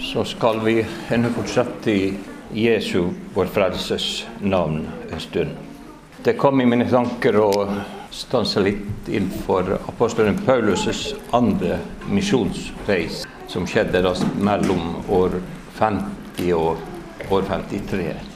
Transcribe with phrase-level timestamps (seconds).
[0.00, 2.14] så skal vi ennå fortsette i
[2.52, 5.50] Jesu, vår Frelses, navn en stund.
[6.22, 7.52] Det kom i mine tanker å
[8.10, 11.78] stanse litt innenfor apostelen Paulus' andre
[12.10, 14.02] misjonsreis, som skjedde
[14.40, 15.38] mellom år
[15.78, 18.29] 50 og år 53.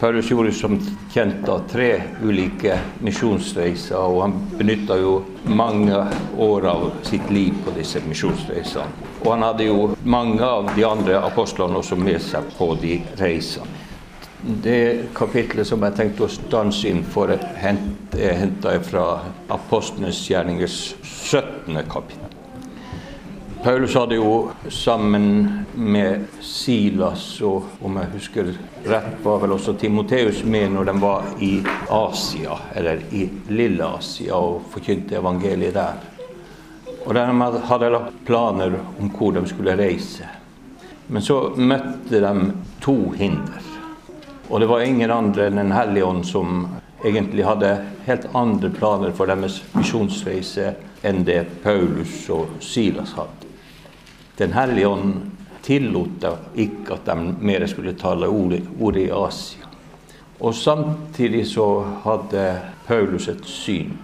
[0.00, 0.76] Paulus gjorde som
[1.10, 1.88] kjent da tre
[2.22, 5.16] ulike misjonsreiser, og han benytta jo
[5.50, 6.04] mange
[6.38, 9.08] år av sitt liv på disse misjonsreisene.
[9.24, 13.66] Og han hadde jo mange av de andre apostlene også med seg på de reisene.
[14.38, 19.08] Det kapitlet som jeg tenkte å stanse inn for, er henta fra
[19.50, 21.74] Apostlenes gjerninger 17.
[21.90, 22.27] kapittel.
[23.62, 28.50] Paulus hadde jo sammen med Silas og om jeg husker
[28.86, 31.50] rett, var vel også Timoteus med når de var i
[31.90, 35.98] Asia, eller i Lille-Asia, og forkynte evangeliet der.
[37.02, 37.24] Og de
[37.70, 40.28] hadde lagt planer om hvor de skulle reise.
[41.08, 42.34] Men så møtte de
[42.84, 43.58] to hinder.
[44.48, 46.62] Og det var ingen andre enn Den hellige ånd som
[47.04, 47.74] egentlig hadde
[48.06, 53.47] helt andre planer for deres misjonsreise enn det Paulus og Silas hadde.
[54.38, 55.14] Den hellige ånd
[55.66, 59.66] tillot ikke at de mer skulle tale ordet i Asia.
[60.38, 61.64] Og samtidig så
[62.04, 62.44] hadde
[62.86, 63.96] Paulus et syn.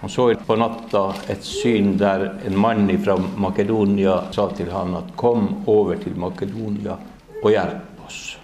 [0.00, 5.16] Han så på natta et syn der en mann fra Makedonia sa til han at
[5.16, 6.96] 'kom over til Makedonia
[7.42, 8.36] og hjelp oss'.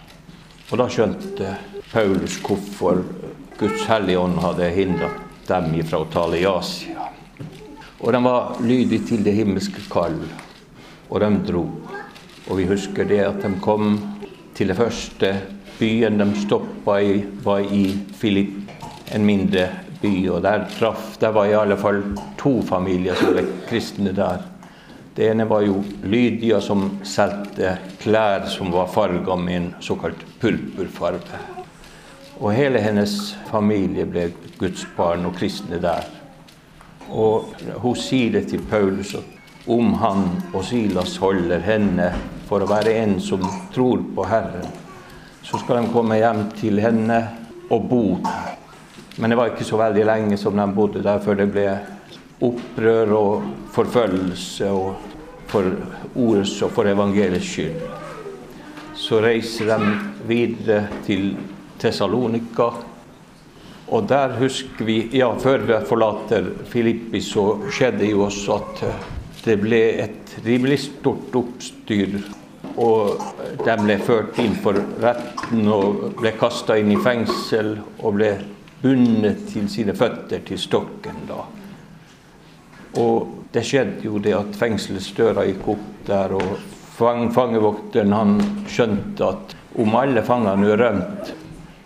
[0.73, 1.57] Og da skjønte
[1.93, 3.03] Paulus hvorfor
[3.59, 7.11] Guds hellige ånd hadde hindret dem ifra å tale i Asia.
[8.01, 10.17] Og de var lydige til det himmelske kall
[11.13, 11.67] og de dro.
[12.49, 13.99] Og vi husker det at de kom
[14.57, 15.33] til det første
[15.79, 17.85] byen de stoppa i, var i
[18.17, 18.71] Filip,
[19.13, 19.69] en mindre
[20.01, 20.15] by.
[20.33, 22.03] Og der traff Der var i alle fall
[22.39, 24.49] to familier som ble kristne der.
[25.15, 31.41] Det ene var jo Lydia, som solgte klær som var farga med en såkalt purpurfarge.
[32.41, 36.09] Og hele hennes familie ble Guds barn og kristne der.
[37.13, 37.53] Og
[37.85, 42.09] hun sier det til Paulus at om han og Silas holder henne
[42.49, 44.67] for å være en som tror på Herren,
[45.43, 47.19] så skal de komme hjem til henne
[47.71, 48.59] og bo der.
[49.17, 51.67] Men det var ikke så veldig lenge som de bodde der før det ble
[52.43, 55.11] opprør og forfølgelse og
[55.53, 55.69] for
[56.17, 57.83] ordets og for evangeliets skyld.
[58.97, 59.93] Så reiser de
[60.29, 61.35] videre til
[61.81, 62.71] Tessalonika.
[63.93, 68.85] Og der husker vi Ja, før vi forlater Filippi, så skjedde jo også at
[69.45, 72.21] det ble et rimelig stort oppstyr.
[72.81, 73.21] Og
[73.65, 78.31] de ble ført inn for retten og ble kasta inn i fengsel og ble
[78.83, 81.27] bundet til sine føtter til stokken.
[81.29, 81.43] da.
[83.03, 86.57] Og det skjedde jo det at fengselsdøra gikk opp der, og
[86.97, 88.35] fang, fangevokteren han
[88.69, 91.33] skjønte at om alle fangene rømt,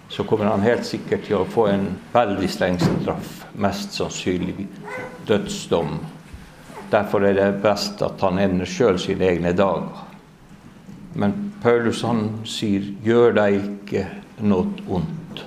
[0.09, 3.43] så kommer han helt sikkert til å få en veldig streng straff.
[3.59, 4.69] Mest sannsynlig
[5.27, 5.99] dødsdom.
[6.91, 10.05] Derfor er det best at han ender sjøl sine egne dager.
[11.17, 14.07] Men Paulus han sier 'gjør deg ikke
[14.45, 15.43] noe ondt'.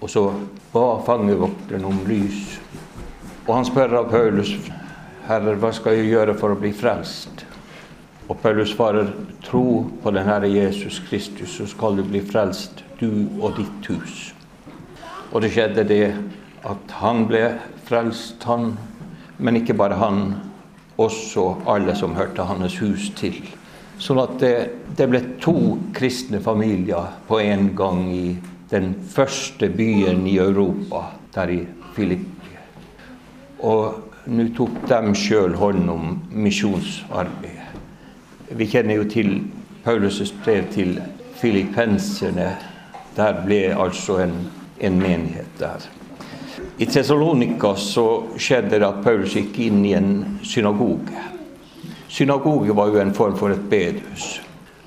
[0.00, 0.24] Og så
[0.72, 2.58] ba fangevokteren om lys.
[3.46, 4.54] Og han spør av Paulus
[5.28, 7.44] 'Herre, hva skal jeg gjøre for å bli frelst?'
[8.28, 9.12] Og Paulus svarer
[9.42, 14.32] 'Tro på den Herre Jesus Kristus, så skal du bli frelst, du og ditt hus'.
[15.32, 16.14] Og det skjedde det
[16.64, 18.78] at han ble frelst, han
[19.40, 20.34] men ikke bare han,
[21.00, 23.40] også alle som hørte hans hus til.
[24.00, 24.54] Sånn at det,
[24.96, 25.54] det ble to
[25.96, 28.36] kristne familier på en gang i
[28.70, 31.60] den første byen i Europa, der i
[31.96, 32.54] Filippi.
[33.66, 37.56] Og nå tok de sjøl hånd om misjonsarbeidet.
[38.56, 39.34] Vi kjenner jo til
[39.84, 40.96] Paulus' brev til
[41.38, 42.50] filippenserne.
[43.16, 44.34] Der ble altså en,
[44.80, 45.86] en menighet der.
[46.80, 48.04] I Tessalonika så
[48.40, 51.24] skjedde det at Paulus gikk inn i en synagoge.
[52.08, 54.38] Synagoge var jo en form for et bedehus.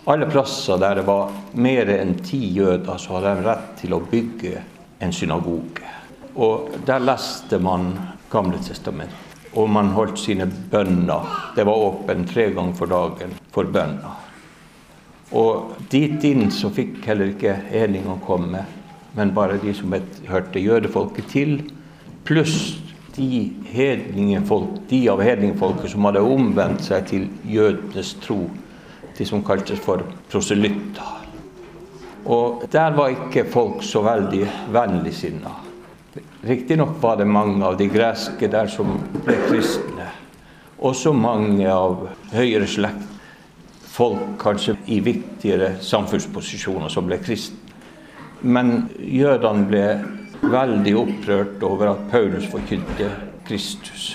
[0.09, 4.00] Alle plasser der det var mer enn ti jøder, så hadde de rett til å
[4.10, 4.63] bygge
[5.06, 5.86] en synagoge.
[6.34, 7.94] Og der leste man
[8.34, 9.13] Gamle testament.
[9.54, 11.30] Og man holdt sine bønner.
[11.54, 14.18] Det var åpen tre ganger for dagen for bønner.
[15.30, 18.66] Og dit inn så fikk heller ikke hedningene komme,
[19.13, 19.94] men bare de som
[20.34, 21.57] hørte jødefolket til
[22.24, 22.78] pluss
[23.16, 23.52] de,
[24.90, 28.48] de av hedningfolket som hadde omvendt seg til jødenes tro,
[29.18, 31.20] de som kaltes for proselytter.
[32.24, 35.52] Og der var ikke folk så veldig vennligsinna.
[36.48, 40.08] Riktignok var det mange av de greske der som ble kristne.
[40.84, 43.10] Også mange av høyere slekt.
[43.94, 47.60] folk kanskje i viktigere samfunnsposisjoner som ble kristne.
[48.42, 49.84] Men jødene ble
[50.44, 53.10] veldig opprørt over at Paulus forkynte
[53.48, 54.13] Kristus.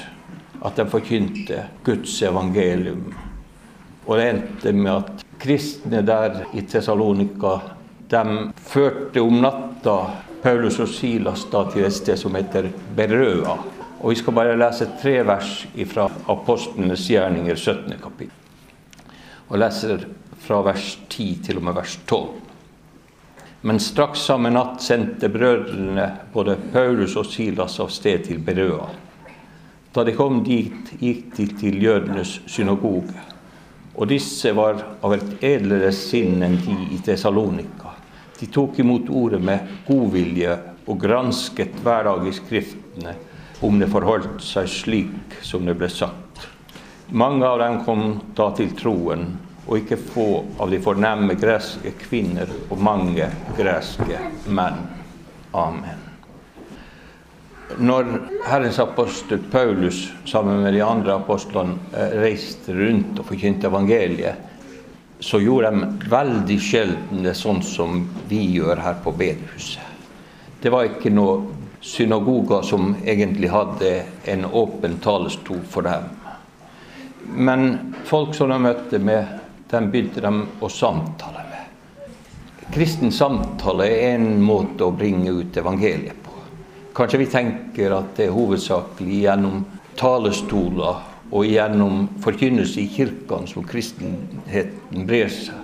[0.65, 3.13] At de forkynte Guds evangelium.
[4.07, 7.59] Og det endte med at kristne der i Tessalonika
[8.09, 8.23] de
[8.65, 9.99] førte om natta
[10.43, 13.59] Paulus og Silas da til et sted som heter Berøa.
[13.99, 17.99] Og Vi skal bare lese tre vers fra Apostlenes gjerninger, 17.
[18.03, 18.35] kapittel.
[19.49, 20.07] Og leser
[20.41, 22.48] fra vers 10 til og med vers 12.
[23.61, 28.87] Men straks samme natt sendte brødrene både Paulus og Silas av sted til Berøa.
[29.95, 33.17] Da de kom dit, gikk de til jødenes synagoge.
[33.99, 37.97] Og disse var av et edlere sinn enn de i Tessalonika.
[38.39, 40.55] De tok imot ordet med godvilje
[40.87, 43.17] og gransket hver dag i Skriftene
[43.67, 46.47] om det forholdt seg slik som det ble sagt.
[47.11, 48.05] Mange av dem kom
[48.39, 49.33] da til troen,
[49.69, 50.29] og ikke få
[50.59, 53.29] av de fornemme greske kvinner og mange
[53.59, 54.81] greske menn.
[55.53, 56.05] Amen.
[57.77, 58.07] Når
[58.49, 64.47] Herrens apostel Paulus sammen med de andre apostlene eh, reiste rundt og forkynte evangeliet,
[65.21, 69.85] så gjorde de veldig sjelden det sånn som vi gjør her på bedehuset.
[70.63, 71.43] Det var ikke noe
[71.85, 73.93] synagoger som egentlig hadde
[74.31, 76.09] en åpen talestol for dem.
[77.37, 79.27] Men folk som de møtte med,
[79.71, 81.65] dem begynte de å samtale med.
[82.73, 86.35] Kristen samtale er en måte å bringe ut evangeliet på.
[86.97, 89.63] Kanskje vi tenker at det er hovedsakelig gjennom
[89.99, 95.57] talestoler og gjennom forkynnelse i kirkene som kristenheten brer seg.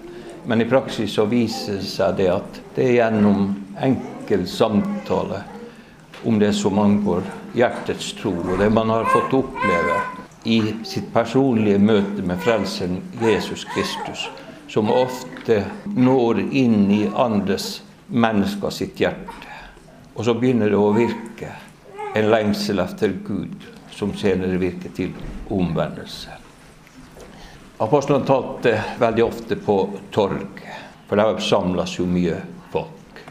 [0.45, 3.47] Men i praksis så viser det seg det at det er gjennom
[3.81, 5.41] enkel samtale
[6.25, 7.25] om det som angår
[7.57, 9.97] hjertets tro, og det man har fått oppleve
[10.45, 14.29] i sitt personlige møte med Frelseren Jesus Kristus,
[14.69, 15.63] som ofte
[15.97, 19.53] når inn i andres mennesker sitt hjerte.
[20.15, 21.51] Og så begynner det å virke
[22.15, 23.65] en lengsel etter Gud,
[23.95, 25.15] som senere virker til
[25.55, 26.41] omvendelse.
[27.83, 29.79] Apostlene talte veldig ofte på
[30.15, 30.69] torget,
[31.09, 32.37] for der samles jo mye
[32.73, 33.23] folk.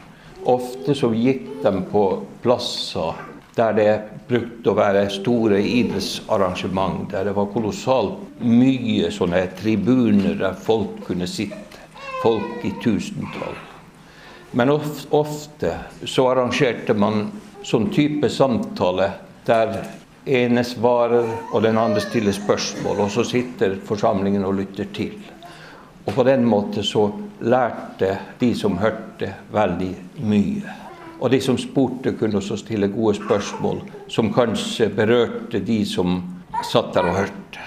[0.50, 2.04] Ofte så gikk de på
[2.42, 3.22] plasser
[3.54, 3.92] der det
[4.28, 11.28] brukte å være store idrettsarrangement, der det var kolossalt mye sånne tribuner der folk kunne
[11.30, 11.60] sitte.
[12.24, 13.56] Folk i tusentall.
[14.56, 15.74] Men ofte
[16.08, 17.26] så arrangerte man
[17.66, 19.10] sånn type samtale
[19.44, 19.74] der
[20.24, 25.18] ene svarer og den andre stiller spørsmål, og så sitter forsamlingen og lytter til.
[26.04, 27.08] Og på den måten så
[27.44, 29.92] lærte de som hørte, veldig
[30.24, 30.83] mye.
[31.20, 36.20] Og de som spurte, kunne også stille gode spørsmål som kanskje berørte de som
[36.64, 37.62] satt der og hørte.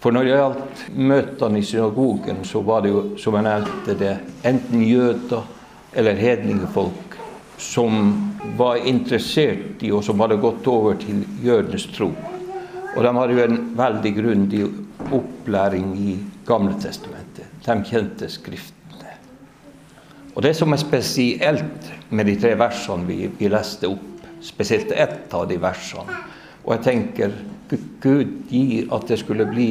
[0.00, 4.14] For når det gjaldt møtene i synagogen, så var det jo, som jeg nevnte, det
[4.48, 5.44] enten jøder
[5.92, 7.18] eller hedningefolk
[7.60, 8.08] som
[8.56, 12.08] var interessert i, og som hadde gått over til jødenes tro.
[12.96, 14.64] Og de hadde jo en veldig grundig
[15.12, 17.46] opplæring i Gamle testamentet.
[17.66, 18.79] De kjente Skriften.
[20.34, 24.06] Og Det som er spesielt med de tre versene vi, vi leste opp,
[24.42, 26.14] spesielt ett av de versene
[26.64, 27.34] Og jeg tenker
[28.00, 29.70] Gud gir at det skulle bli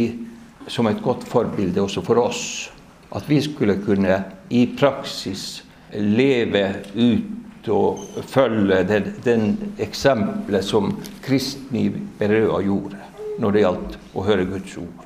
[0.70, 2.70] som et godt forbilde også for oss.
[3.12, 5.64] At vi skulle kunne i praksis
[5.94, 6.64] leve
[6.96, 10.94] ut og følge den, den eksempelet som
[11.26, 11.90] kristne
[12.20, 13.02] Berøa gjorde
[13.40, 15.06] når det gjaldt å høre Guds ord.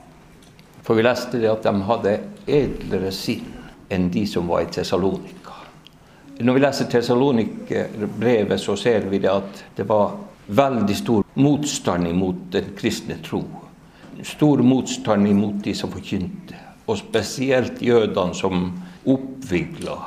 [0.84, 3.48] For vi leste det at de hadde edlere sinn
[3.94, 5.43] enn de som var i Tessalonika.
[6.40, 10.16] Når vi leser Tessalonik-brevet, så ser vi det at det var
[10.48, 13.44] veldig stor motstand imot den kristne tro.
[14.24, 18.66] Stor motstand imot de som forkynte, og spesielt jødene som
[19.06, 19.98] oppvigla.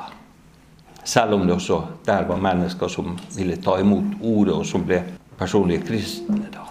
[1.07, 4.99] Selv om det også der var mennesker som ville ta imot ordet, og som ble
[5.39, 6.43] personlige kristne.
[6.51, 6.67] da.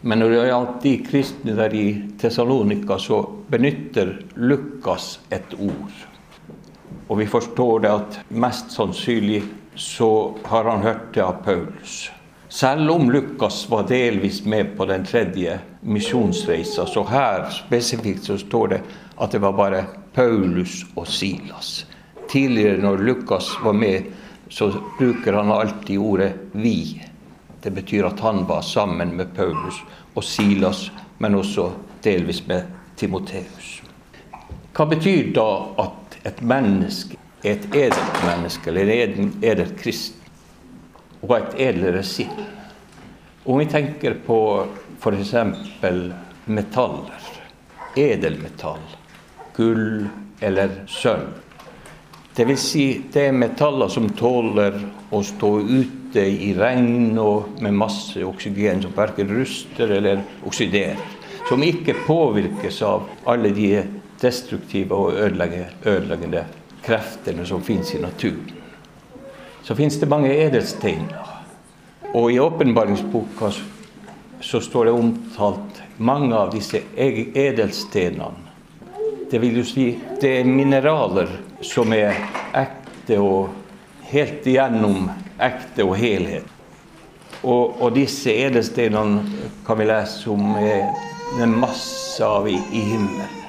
[0.00, 1.86] Men når det gjaldt de kristne der i
[2.20, 6.13] Tessalonika, så benytter Lukas et ord.
[7.08, 9.42] Og vi forstår det at mest sannsynlig
[9.74, 12.10] så har han hørt det av Paulus.
[12.48, 18.68] Selv om Lukas var delvis med på den tredje misjonsreisa, så her spesifikt så står
[18.68, 18.80] det
[19.16, 19.84] at det var bare
[20.14, 21.86] Paulus og Silas.
[22.30, 24.06] Tidligere når Lukas var med,
[24.48, 27.02] så bruker han alltid ordet 'vi'.
[27.62, 29.82] Det betyr at han var sammen med Paulus
[30.14, 31.70] og Silas, men også
[32.04, 32.62] delvis med
[32.96, 33.82] Timoteus.
[34.74, 40.20] Hva betyr da at et menneske er et edelt menneske, eller en edelt kristen,
[41.24, 42.32] og et edlere sinn.
[43.44, 44.38] Om vi tenker på
[45.00, 45.34] f.eks.
[46.46, 47.26] metaller,
[48.00, 48.84] edelmetall,
[49.56, 50.06] gull,
[50.40, 51.40] eller sølv.
[52.34, 52.62] Dvs.
[52.66, 54.80] Si, det er metaller som tåler
[55.14, 60.98] å stå ute i regn og med masse oksygen, som verken ruster eller oksiderer.
[61.46, 63.68] Som ikke påvirkes av alle de
[64.20, 66.44] destruktive og ødeleggende
[66.84, 68.50] kreftene som finnes i naturen.
[69.64, 71.30] Så finnes det mange edelsteiner.
[72.14, 73.50] Og i åpenbaringsboka
[74.40, 78.42] så står det omtalt mange av disse edelstenene.
[79.30, 79.86] Det vil jo si
[80.20, 81.30] det er mineraler
[81.64, 82.12] som er
[82.54, 83.48] ekte og
[84.12, 85.08] helt igjennom
[85.42, 86.46] ekte og helhet.
[87.42, 90.92] Og, og disse edelstenene kan vi lese om er
[91.42, 93.43] en masse av i, i himmelen.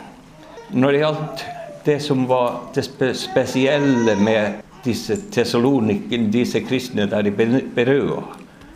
[0.74, 1.46] Når det gjaldt
[1.86, 2.86] det som var det
[3.18, 8.24] spesielle med disse tesalonikene, disse kristne der i Berøa,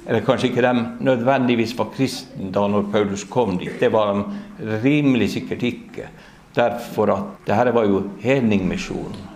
[0.10, 3.76] eller kanskje ikke de nødvendigvis var kristne da når Paulus kom dit.
[3.80, 6.08] Det var de rimelig sikkert ikke.
[6.56, 9.28] Derfor at det her var jo hedningmisjonen.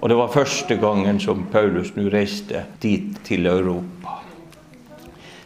[0.00, 4.20] Og det var første gangen som Paulus nå reiste dit til Europa.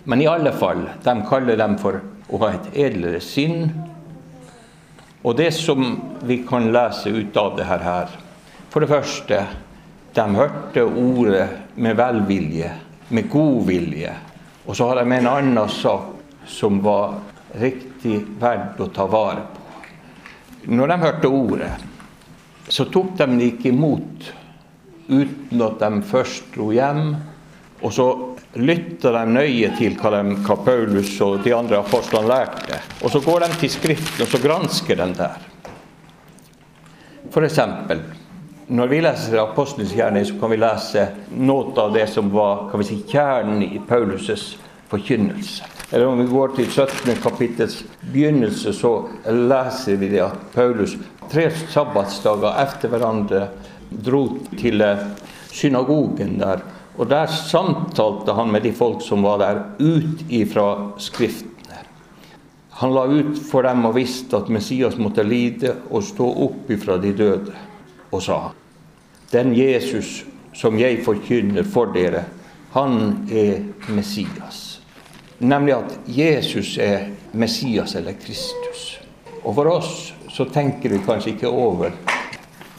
[0.04, 3.70] Men i alle fall, de kaller dem for å ha et edlere sinn.
[5.22, 8.08] Og det som vi kan lese ut av det her
[8.70, 9.40] For det første,
[10.14, 12.70] de hørte ordet med velvilje,
[13.08, 14.12] med god vilje.
[14.66, 17.18] Og så har de en annen sak som var
[17.58, 19.60] riktig verdt å ta vare på.
[20.70, 21.72] Når de hørte ordet,
[22.68, 24.30] så tok de det ikke imot
[25.10, 27.16] uten at de først dro hjem.
[27.82, 28.06] Og så
[28.58, 32.80] lytta de nøye til hva, de, hva, Paulus og de andre apostlene lærte.
[33.04, 35.46] Og så går de til Skriften og så gransker de der.
[37.30, 37.60] F.eks.
[38.66, 41.06] når vi leser Apostelens gjerning, så kan vi lese
[41.38, 44.56] noe av det som var si, kjernen i Paulus'
[44.90, 45.68] forkynnelse.
[45.92, 47.16] Eller om vi går til 17.
[47.22, 47.80] kapittels
[48.12, 48.92] begynnelse, så
[49.26, 50.96] leser vi det at Paulus
[51.30, 53.46] tre sabbatsdager etter hverandre
[53.90, 54.24] dro
[54.58, 54.82] til
[55.54, 56.62] synagogen der.
[56.98, 61.78] Og der samtalte han med de folk som var der, ut ifra Skriftene.
[62.80, 66.96] Han la ut for dem og visste at Messias måtte lide og stå opp ifra
[67.00, 67.54] de døde,
[68.10, 68.40] og sa
[69.30, 70.24] Den Jesus
[70.56, 72.24] som jeg forkynner for dere,
[72.72, 73.62] han er
[73.94, 74.80] Messias.
[75.38, 79.00] Nemlig at Jesus er Messias eller Kristus.
[79.44, 81.94] Og for oss så tenker vi kanskje ikke over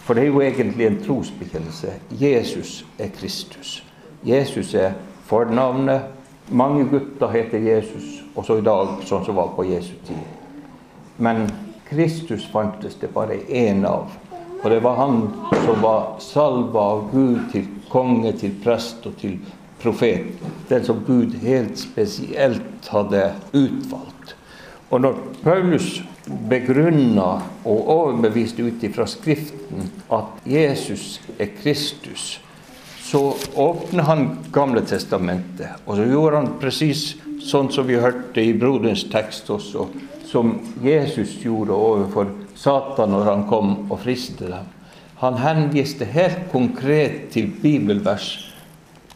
[0.02, 1.94] For det er jo egentlig en trosbekjennelse.
[2.20, 3.84] Jesus er Kristus.
[4.26, 4.94] Jesus er
[5.30, 6.02] fornavnet.
[6.50, 10.26] Mange gutter heter Jesus, også i dag, sånn som var på Jesu tid.
[11.22, 11.46] Men
[11.88, 14.12] Kristus fantes det bare én av.
[14.62, 15.24] Og det var han
[15.66, 19.40] som var salva av Gud til konge, til prest og til
[19.82, 20.28] profet.
[20.70, 24.36] Den som Gud helt spesielt hadde utvalgt.
[24.92, 26.02] Og når Paulus
[26.50, 32.42] begrunna og overbeviste ut ifra Skriften at Jesus er Kristus,
[33.12, 35.70] så åpner han Gamle testamentet.
[35.86, 39.90] Og så gjorde han presis sånn som vi hørte i broderens tekst også,
[40.30, 44.72] som Jesus gjorde overfor Satan når han kom og fristet dem.
[45.20, 48.32] Han henviste helt konkret til bibelvers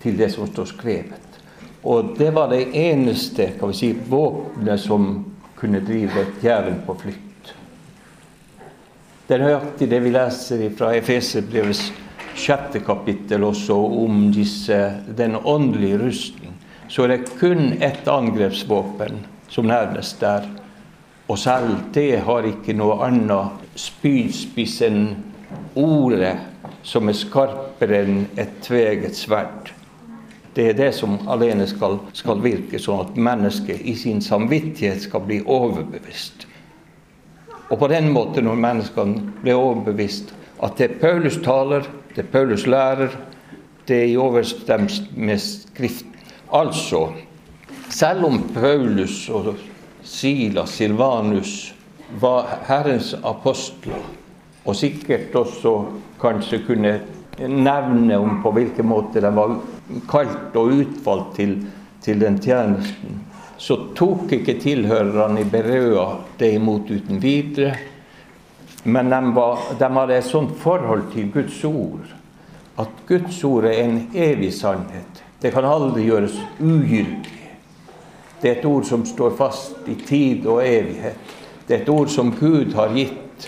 [0.04, 1.40] til det som står skrevet.
[1.88, 5.22] Og det var det eneste kan vi si, våpenet som
[5.56, 7.54] kunne drive djevelen på flykt.
[9.26, 11.88] Det er nøyaktig det vi leser fra Efeserbrevets
[12.36, 14.78] sjette kapittel også om disse,
[15.18, 16.54] den åndelige rustning.
[16.88, 20.46] Så er det kun ett angrepsvåpen som nærmest der.
[21.28, 25.08] Og selv det har ikke noe annet spydspiss enn
[25.80, 26.36] ordet,
[26.86, 29.72] som er skarpere enn et tveget sverd.
[30.56, 35.26] Det er det som alene skal, skal virke, sånn at mennesket i sin samvittighet skal
[35.26, 36.46] bli overbevist.
[37.74, 40.32] Og på den måten, når menneskene blir overbevist
[40.64, 43.14] at det Paulus taler, det Paulus lærer,
[43.88, 46.16] det er i overensstemmelse med Skriften.
[46.54, 47.08] Altså,
[47.90, 49.56] selv om Paulus og
[50.04, 51.76] Silas, Silvanus,
[52.22, 54.02] var Herrens apostler,
[54.66, 55.74] og sikkert også
[56.22, 57.00] kanskje kunne
[57.40, 59.58] nevne om på hvilken måte de var
[60.10, 61.58] kalt og utvalgt til,
[62.02, 63.20] til den tjenesten,
[63.58, 66.08] så tok ikke tilhørerne i Berøa
[66.40, 67.76] det imot uten videre.
[68.86, 72.14] Men de, var, de hadde et sånt forhold til Guds ord
[72.78, 75.22] at Guds ord er en evig sannhet.
[75.42, 77.42] Det kan aldri gjøres ugyldig.
[78.42, 81.36] Det er et ord som står fast i tid og evighet.
[81.68, 83.48] Det er et ord som Gud har gitt.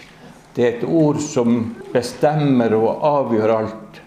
[0.55, 1.59] Det er et ord som
[1.93, 3.99] bestemmer og avgjør alt.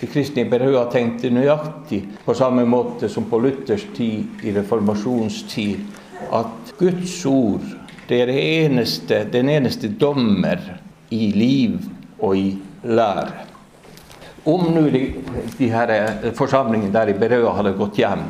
[0.00, 5.80] De kristne i Berøa tenkte nøyaktig på samme måte som på Luthers tid, i reformasjonstid,
[6.34, 7.64] at Guds ord
[8.08, 10.60] det er eneste, den eneste dommer
[11.14, 11.78] i liv
[12.18, 12.48] og i
[12.84, 13.46] lære.
[14.44, 15.04] Om nå de,
[15.56, 15.92] de her
[16.36, 18.26] forsamlingene der i Berøa hadde gått hjem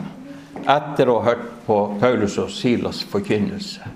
[0.71, 3.91] etter å ha hørt på Paulus og Silas' forkynnelse,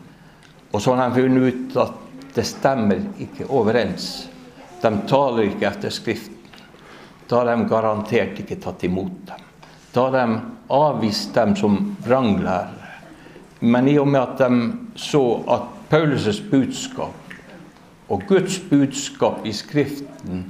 [0.72, 4.26] og så har de funnet ut at det stemmer ikke overens,
[4.82, 6.34] de taler ikke etter Skriften,
[7.28, 9.46] da har de garantert ikke tatt imot dem.
[9.92, 10.40] Da har de
[10.72, 12.77] avvist dem som vranglærere.
[13.60, 17.14] Men i og med at de så at Paulus' budskap
[18.08, 20.44] og Guds budskap i Skriften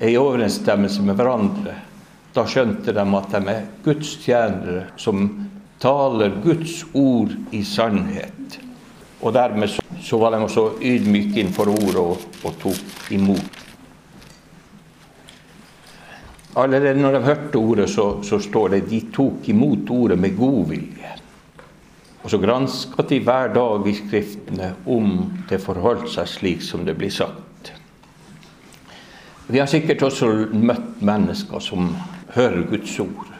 [0.00, 1.74] er i overensstemmelse med hverandre.
[2.34, 5.24] Da skjønte de at de er Guds tjenere som
[5.80, 8.58] taler Guds ord i sannhet.
[9.20, 13.58] Og dermed så, så var de også ydmyke innenfor ordet og, og, tok imot.
[16.56, 20.64] Allerede når de hørte ordet, så, så står det de tok imot ordet med god
[20.72, 21.12] vilje.
[22.30, 26.94] Og så granska de hver dag i Skriftene om det forholdt seg slik som det
[26.94, 27.72] blir sagt.
[29.50, 31.88] Vi har sikkert også møtt mennesker som
[32.36, 33.34] hører Guds ord,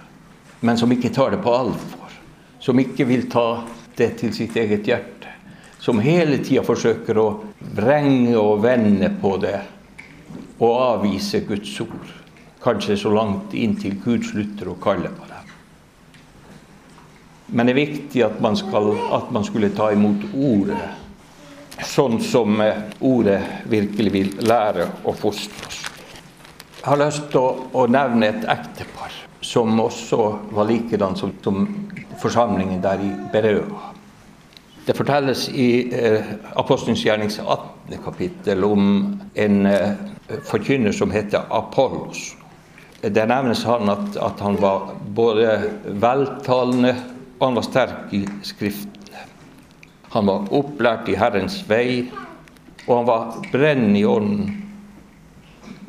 [0.66, 2.18] men som ikke tar det på alvor.
[2.58, 3.62] Som ikke vil ta
[3.94, 5.38] det til sitt eget hjerte.
[5.78, 7.30] Som hele tida forsøker å
[7.78, 9.60] vrenge og vende på det
[10.58, 12.14] og avvise Guds ord.
[12.66, 15.29] Kanskje så langt inntil Gud slutter å kalle på dem.
[17.50, 20.80] Men det er viktig at man, skal, at man skulle ta imot ordet
[21.86, 22.60] sånn som
[23.00, 23.40] ordet
[23.70, 25.80] virkelig vil lære og fostre oss.
[26.80, 29.14] Jeg har lyst til å, å nevne et ektepar
[29.44, 30.20] som også
[30.52, 31.64] var likedan som, som
[32.20, 33.90] forsamlingen der i Berøa.
[34.86, 37.98] Det fortelles i eh, Apostelens gjernings 18.
[38.04, 38.86] kapittel om
[39.34, 39.92] en eh,
[40.48, 42.30] forkynner som heter Apollos.
[43.00, 45.52] Det nevnes han at, at, han var både
[45.84, 46.94] veltalende
[47.40, 49.26] og han var sterk i Skriftene.
[50.12, 52.10] Han var opplært i Herrens vei,
[52.86, 54.60] og han var brennende i ånden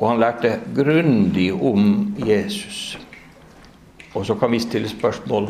[0.02, 2.98] og han lærte grundig om Jesus.
[4.18, 5.46] Og så kan vi stille spørsmål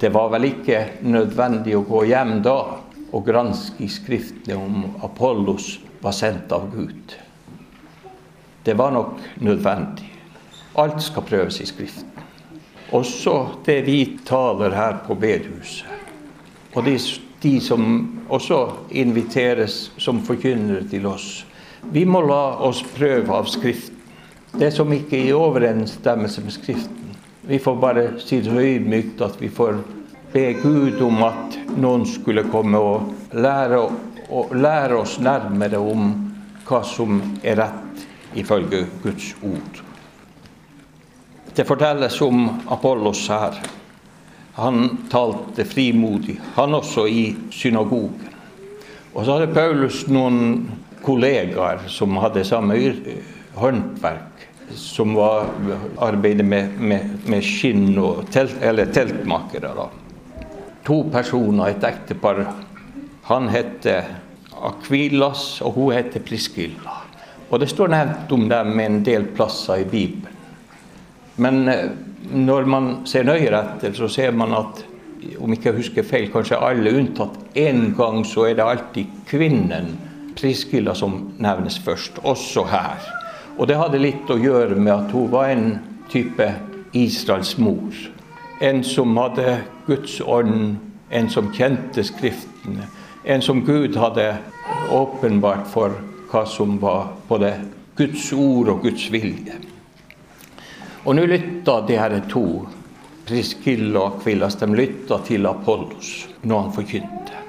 [0.00, 2.56] Det var vel ikke nødvendig å gå hjem da
[3.14, 7.14] og granske i Skriftene om Apollos var sendt av Gud.
[8.66, 10.10] Det var nok nødvendig.
[10.74, 12.11] Alt skal prøves i Skriften.
[12.92, 15.88] Også det vi taler her på bedehuset.
[16.74, 16.98] Og de,
[17.42, 17.86] de som
[18.28, 21.44] også inviteres som forkynnere til oss
[21.90, 23.98] vi må la oss prøve av Skriften.
[24.52, 27.14] Det som ikke er i overensstemmelse med Skriften.
[27.42, 29.80] Vi får bare si det ydmykt at vi får
[30.32, 33.80] be Gud om at noen skulle komme og lære,
[34.30, 36.12] og lære oss nærmere om
[36.68, 38.06] hva som er rett
[38.38, 39.82] ifølge Guds ord.
[41.54, 43.58] Det fortelles om Apollos her.
[44.52, 48.28] Han talte frimodig, han også i synagogen.
[49.12, 50.70] Og så hadde Paulus noen
[51.04, 52.78] kollegaer som hadde samme
[53.60, 55.50] håndverk, som var,
[56.00, 59.74] arbeidet med, med, med skinn og telt, eller teltmakere.
[59.76, 59.88] Da.
[60.88, 62.46] To personer, et ektepar.
[63.28, 64.08] Han heter
[64.56, 67.02] Akvilas, og hun heter Priskilla.
[67.52, 70.38] Og det står nevnt om dem en del plasser i Bibelen.
[71.36, 71.90] Men eh,
[72.32, 74.84] når man ser nøyere etter, så ser man at
[75.38, 79.92] om ikke jeg husker feil, kanskje alle unntatt én gang, så er det alltid kvinnen
[80.36, 83.04] Priskylla, som nevnes først, også her.
[83.58, 85.66] Og det hadde litt å gjøre med at hun var en
[86.10, 86.48] type
[86.96, 87.92] Israels mor.
[88.64, 90.78] En som hadde Guds ånd,
[91.12, 92.88] en som kjente Skriftene.
[93.24, 94.32] En som Gud hadde
[94.90, 95.94] åpenbart for
[96.32, 97.52] hva som var både
[97.98, 99.60] Guds ord og Guds vilje.
[101.02, 102.44] Og nå lytta de her to,
[103.26, 106.12] Priskilla og Akvillas, de lytta til Apollos
[106.46, 107.40] når han forkynte.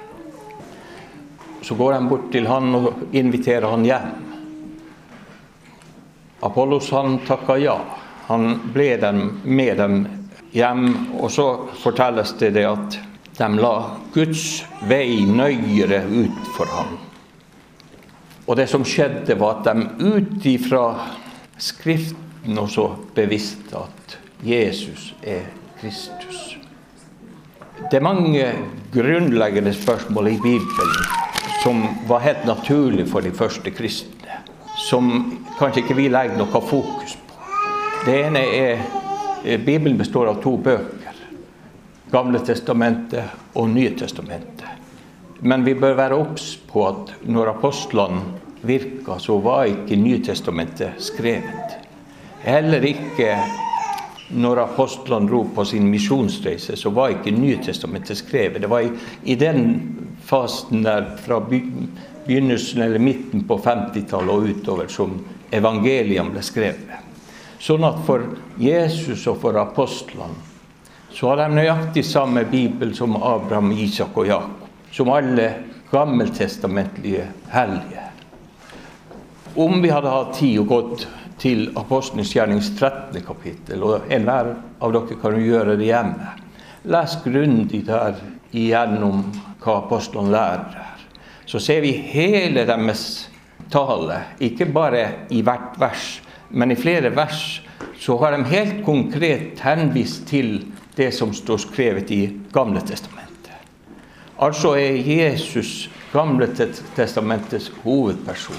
[1.62, 4.10] Så går de bort til han og inviterer han hjem.
[6.44, 7.78] Apollos han takka ja.
[8.26, 9.96] Han ble dem, med dem
[10.52, 10.84] hjem.
[11.20, 11.46] Og så
[11.80, 12.98] fortelles det, det at
[13.38, 13.74] de la
[14.14, 16.98] Guds vei nøyere ut for ham.
[18.44, 20.84] Og det som skjedde, var at de ut ifra
[21.54, 25.46] Skriften også bevisst at Jesus er
[25.80, 26.58] Kristus.
[27.90, 28.52] Det er mange
[28.92, 31.22] grunnleggende spørsmål i Bibelen
[31.64, 34.40] som var helt naturlig for de første kristne.
[34.76, 37.38] Som kanskje ikke vi legger noe fokus på.
[38.04, 38.82] Det ene er
[39.44, 41.22] eh, Bibelen består av to bøker.
[42.12, 44.68] Gamle testamentet og Nye testamentet.
[45.40, 48.20] Men vi bør være obs på at når apostlene
[48.64, 51.63] virka, så var ikke Nytestamentet skrevet.
[52.44, 53.36] Heller ikke
[54.34, 58.62] når apostlene dro på sin misjonsreise, så var ikke Nytestamentet skrevet.
[58.62, 58.90] Det var i,
[59.24, 59.66] i den
[60.24, 65.18] fasen der fra begynnelsen eller midten på 50-tallet og utover som
[65.54, 67.00] evangeliene ble skrevet.
[67.60, 68.24] Sånn at for
[68.60, 70.52] Jesus og for apostlene
[71.14, 74.64] så har de nøyaktig samme bibel som Abraham, Isak og Jakob.
[74.90, 75.46] Som alle
[75.92, 78.02] gammeltestamentlige hellige.
[79.54, 81.06] Om vi hadde hatt tid og gått
[81.38, 83.22] til Apostelens gjernings 13.
[83.26, 86.32] kapittel, og enhver av dere kan jo gjøre det hjemme,
[86.84, 88.18] les grundig der
[88.54, 89.24] igjennom
[89.64, 91.04] hva apostlene lærer her,
[91.46, 93.28] så ser vi hele deres
[93.72, 96.20] tale, ikke bare i hvert vers,
[96.50, 97.60] men i flere vers,
[97.98, 100.58] så har de helt konkret henvist til
[100.96, 103.52] det som står skrevet i Gamle testamentet.
[104.38, 106.46] Altså er Jesus Gamle
[106.94, 108.56] testamentets hovedperson.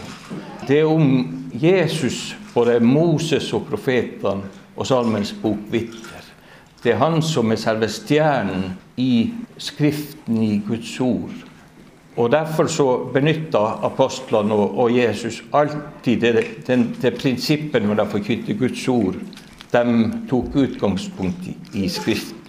[0.68, 1.08] Det er om
[1.54, 6.28] Jesus både Moses og profetene og Salmens bok vitner.
[6.84, 11.32] Det er han som er selve stjernen i Skriften, i Guds ord.
[12.16, 18.54] Og Derfor så benytta apostlene og, Jesus alltid det, det, det prinsippet når de forkynte
[18.54, 19.16] Guds ord.
[19.72, 22.45] De tok utgangspunkt i Skriften.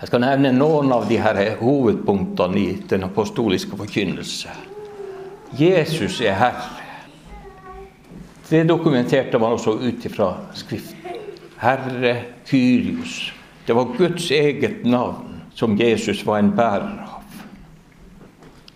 [0.00, 4.52] Jeg skal nevne noen av de her hovedpunktene i den apostoliske forkynnelse.
[5.56, 6.82] Jesus er Herre.
[8.50, 11.16] Det dokumenterte man også ut ifra Skriften.
[11.58, 13.32] Herre Kyrios.
[13.66, 17.24] Det var Guds eget navn som Jesus var en bærer av.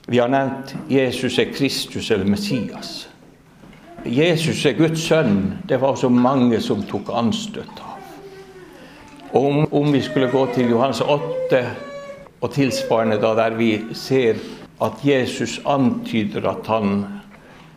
[0.06, 3.08] Vi har nevnt Jesus er Kristus eller Messias.
[4.04, 5.58] Jesus er Guds sønn.
[5.68, 7.89] Det var også mange som tok anstøt av.
[9.32, 11.60] Om, om, vi skulle gå til Johannes 8
[12.40, 14.40] og tilsvarende, da, der vi ser
[14.82, 17.04] at Jesus antyder at han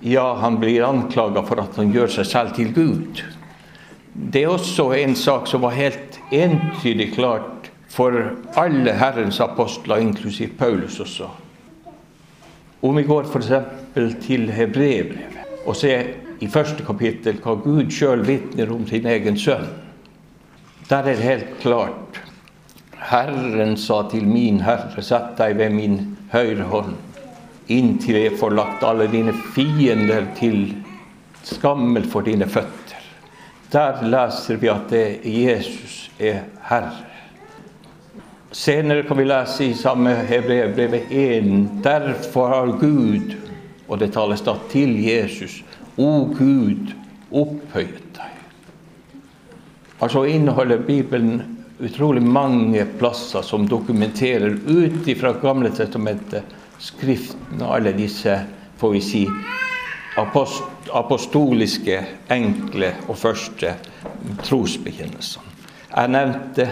[0.01, 3.21] ja, han blir anklaga for at han gjør seg selv til Gud.
[4.13, 8.17] Det er også en sak som var helt entydig klart for
[8.57, 11.29] alle Herrens apostler, inklusiv Paulus også.
[12.81, 13.53] Om vi går f.eks.
[14.25, 16.09] til Hebrebrevet og ser
[16.41, 19.69] i første kapittel hva Gud sjøl vitner om sin egen sønn
[20.89, 22.21] der er det helt klart.
[23.03, 25.97] Herren sa til min herre, sett deg ved min
[26.31, 26.95] høyre hånd,
[27.71, 30.73] inntil jeg får lagt alle dine fiender til
[31.43, 32.99] skammel for dine føtter.
[33.73, 37.09] Der leser vi at det Jesus er Herre.
[38.53, 41.49] Senere kan vi lese i samme Hebreerbrevet 1.:
[41.83, 43.33] Derfor har Gud,
[43.87, 45.63] og det tales da til Jesus,
[45.97, 46.93] O Gud,
[47.31, 48.42] opphøyet deg
[50.03, 51.41] Altså inneholder Bibelen
[51.79, 56.43] utrolig mange plasser som dokumenterer ut ifra Gamle testamentet,
[56.83, 58.33] Skriften og alle disse
[58.81, 59.21] får vi si,
[60.91, 62.01] apostoliske,
[62.35, 63.71] enkle og første
[64.43, 65.55] trosbekjennelsene.
[65.93, 66.67] Jeg nevnte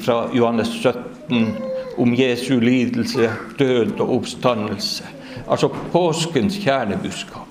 [0.00, 1.52] fra Johannes 17
[2.00, 5.04] om Jesu lidelse, død og oppstandelse.
[5.44, 7.48] Altså påskens kjernebudskap.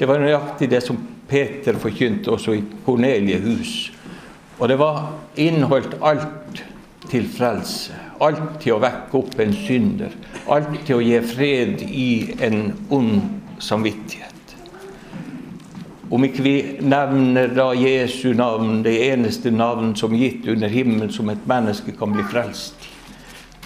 [0.00, 3.93] Det var nøyaktig det som Peter forkynte også i Korneliehus.
[4.58, 6.64] Og det var inneholdt alt
[7.10, 7.94] til frelse.
[8.22, 10.14] Alt til å vekke opp en synder.
[10.50, 12.10] Alt til å gi fred i
[12.44, 13.18] en ond
[13.58, 14.30] samvittighet.
[16.14, 21.30] Om ikke vi nevner da Jesu navn, det eneste navn som gitt under himmelen som
[21.32, 22.90] et menneske kan bli frelst.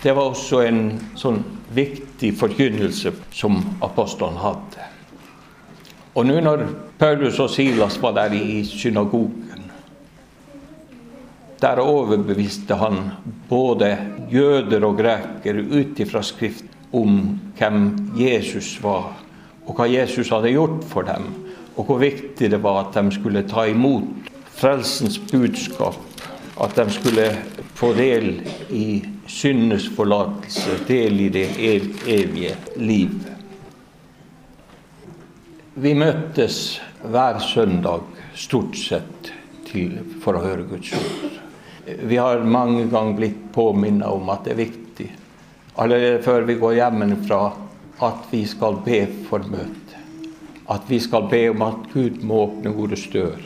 [0.03, 0.83] Det var også en
[1.18, 1.42] sånn
[1.74, 4.87] viktig forkynnelse som apostelen hadde.
[6.14, 6.64] Og nå når
[6.98, 9.47] Paulus og Silas var der i synagogen
[11.60, 13.10] der overbeviste han
[13.48, 13.90] både
[14.30, 17.20] jøder og grekere ut ifra Skrift om
[17.58, 19.12] hvem Jesus var,
[19.66, 21.26] og hva Jesus hadde gjort for dem,
[21.76, 25.98] og hvor viktig det var at de skulle ta imot frelsens budskap,
[26.58, 27.26] at de skulle
[27.78, 28.32] få del
[28.74, 33.12] i syndenes forlatelse, del i det evige liv.
[35.78, 39.30] Vi møtes hver søndag stort sett
[39.68, 41.47] til, for å høre Guds ord.
[41.96, 45.09] Vi har mange ganger blitt påminnet om at det er viktig,
[45.81, 47.42] allerede før vi går hjemmefra,
[48.05, 49.94] at vi skal be for møtet.
[50.68, 53.38] At vi skal be om at Gud må åpne ordets dør.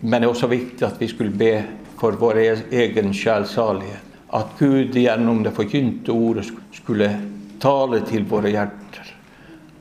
[0.00, 1.52] Men det er også viktig at vi skulle be
[2.00, 4.02] for vår e- egen sjelsalighet.
[4.34, 7.08] At Gud gjennom det forkynte ordet skulle
[7.62, 9.12] tale til våre hjerter.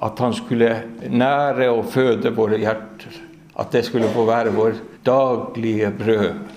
[0.05, 0.69] At han skulle
[1.09, 3.17] nære og føde våre hjerter.
[3.57, 6.54] At det skulle få være vår daglige brød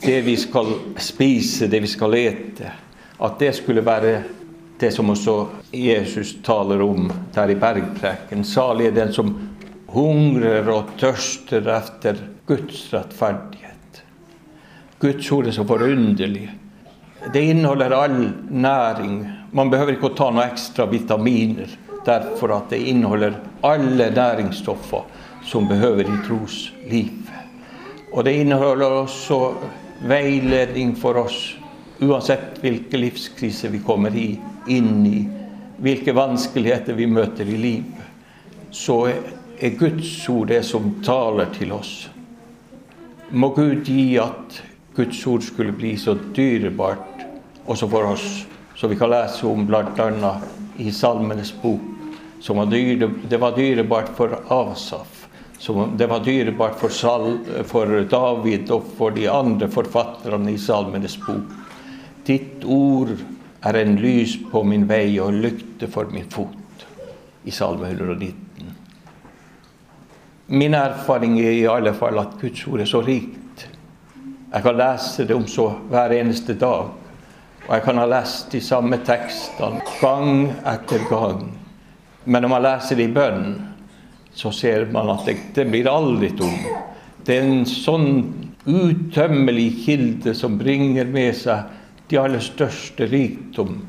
[0.00, 2.72] det vi skal spise, det vi skal ete,
[3.18, 4.22] at det skulle være
[4.78, 5.34] det som også
[5.74, 8.44] Jesus taler om der i bergpreken.
[8.46, 9.32] Salig er den som
[9.90, 14.04] hungrer og tørster etter Guds rettferdighet.
[15.02, 16.46] Guds ord er så forunderlig.
[17.34, 19.18] Det inneholder all næring.
[19.50, 21.74] Man behøver ikke å ta noe ekstra vitaminer.
[22.08, 25.02] derfor at det inneholder alle næringsstoffer
[25.44, 27.34] som behøver i troslivet.
[28.12, 29.38] Og det inneholder også
[30.02, 31.56] veiledning for oss
[31.98, 35.22] uansett hvilke livskriser vi kommer i, inn i,
[35.82, 38.04] hvilke vanskeligheter vi møter i livet.
[38.70, 42.08] Så er Guds ord det som taler til oss.
[43.30, 44.60] Må Gud gi at
[44.96, 47.26] Guds ord skulle bli så dyrebart
[47.68, 48.28] også for oss,
[48.78, 50.34] så vi kan lese om bl.a.
[50.78, 51.94] i Salmenes bok.
[52.40, 55.17] Som var dyre, det var dyrebart for Asaf.
[55.58, 61.16] Som det var dyrebart for, Sal, for David og for de andre forfatterne i Salmenes
[61.24, 61.50] bok.
[62.26, 63.16] Ditt ord
[63.66, 66.86] er en lys på min vei og lykte for min fot.
[67.44, 68.36] I Salme 119.
[70.46, 73.66] Min erfaring er i alle fall at Guds ord er så rikt.
[74.52, 76.88] Jeg kan lese det om så hver eneste dag.
[77.68, 81.42] Og jeg kan ha lest de samme tekstene gang etter gang.
[82.24, 83.42] Men om jeg leser det i bønn,
[84.38, 86.54] så ser man at det, blir aldri tom.
[87.26, 88.10] Det er en sånn
[88.68, 91.74] utømmelig kilde som bringer med seg
[92.08, 93.80] de aller største rikdom.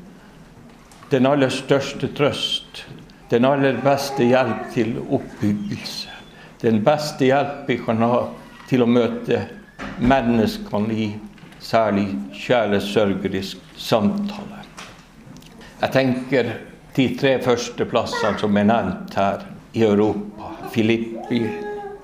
[1.14, 2.86] Den aller største trøst.
[3.30, 6.20] Den aller beste hjelp til oppbyggelse
[6.62, 8.16] den beste hjelp vi kan ha
[8.68, 9.46] til å møte
[10.04, 11.08] menneskene i
[11.64, 14.60] særlig sjelesørgerisk samtale.
[15.80, 16.52] Jeg tenker
[16.96, 20.52] de tre første plassene som er nevnt her i Europa.
[20.72, 21.50] Filippi,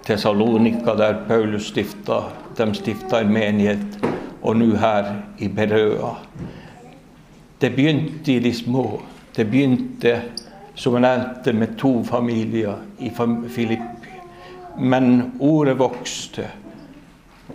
[0.05, 2.23] Tessalonika, der Paulus stifta,
[2.57, 3.99] de stifta en menighet,
[4.41, 6.15] og nå her i Berøa.
[7.61, 9.01] Det begynte i de små.
[9.35, 10.21] Det begynte,
[10.75, 13.11] som jeg nevnte, med to familier i
[13.49, 14.13] Filippi.
[14.77, 16.47] Men ordet vokste,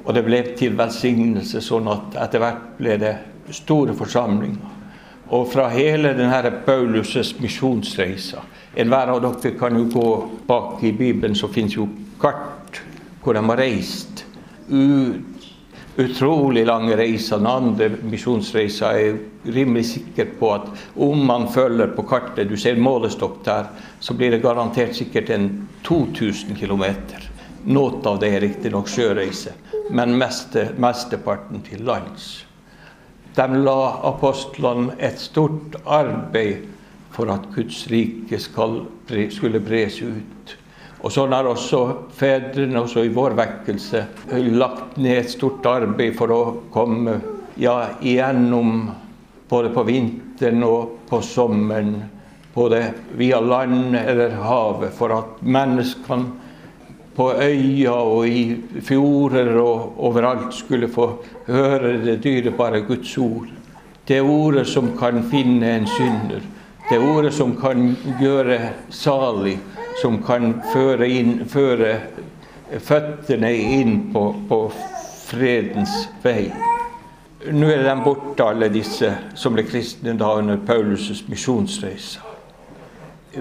[0.05, 3.15] og det ble til velsignelse, sånn at etter hvert ble det
[3.55, 4.79] store forsamlinger.
[5.31, 8.43] Og fra hele denne Paulus' misjonsreise
[8.79, 10.09] Enhver av dere kan jo gå
[10.47, 11.89] bak i Bibelen, så fins jo
[12.21, 12.83] kart
[13.23, 14.25] hvor de har reist.
[14.69, 15.49] Ut,
[15.99, 17.41] utrolig lange reiser.
[17.41, 22.57] Den andre misjonsreisa er jeg rimelig sikker på at om man følger på kartet, du
[22.57, 25.51] ser målestokk der, så blir det garantert sikkert en
[25.89, 26.87] 2000 km.
[27.69, 29.53] Noe av det er riktignok sjøreise,
[29.91, 32.47] men meste, mesteparten til lands.
[33.37, 36.65] De la apostlene et stort arbeid
[37.21, 38.79] for at Guds rike skal,
[39.29, 40.55] skulle bres ut.
[41.05, 41.81] Og sånn har også
[42.17, 44.01] fedrene også i vår vekkelse
[44.57, 46.41] lagt ned et stort arbeid for å
[46.73, 47.19] komme
[47.61, 48.89] ja, igjennom
[49.51, 51.95] både på vinteren og på sommeren
[52.55, 52.83] både
[53.21, 56.49] via land eller havet, for at menneskene
[57.17, 61.11] på øya og i fjorder og overalt skulle få
[61.51, 63.53] høre det dyrebare Guds ord.
[64.09, 66.41] Det ordet som kan finne en synder.
[66.91, 68.57] Det ordet som kan gjøre
[68.91, 69.53] salig,
[70.01, 71.93] som kan føre, inn, føre
[72.83, 74.59] føttene inn på, på
[75.29, 76.49] fredens vei.
[77.55, 82.19] Nå er de borte, alle disse som ble kristne da under Paulus' misjonsreise.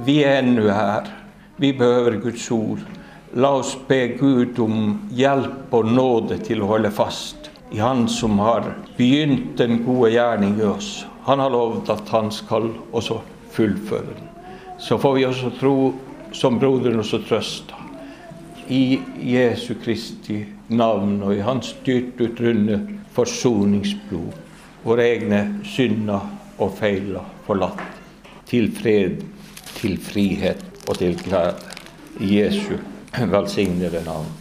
[0.06, 1.10] Vi er ennå her.
[1.58, 2.86] Vi behøver Guds ord.
[3.34, 8.38] La oss be Gud om hjelp og nåde til å holde fast i Han som
[8.46, 11.08] har begynt den gode gjerning i oss.
[11.26, 13.20] Han har lovd at han skal også
[13.52, 14.30] fullføre den.
[14.80, 15.94] Så får vi også tro,
[16.32, 17.76] som broderen også trøsta,
[18.70, 22.78] i Jesu Kristi navn og i Hans dyrt utrunne
[23.16, 24.30] forsoningsblod,
[24.86, 26.30] våre egne synder
[26.62, 27.82] og feiler forlatt,
[28.46, 29.24] til fred
[29.80, 31.56] til frihet og til glede.
[32.20, 32.76] I Jesu
[33.34, 34.39] velsignede navn.